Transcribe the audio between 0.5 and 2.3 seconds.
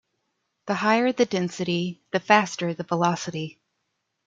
The higher the density, the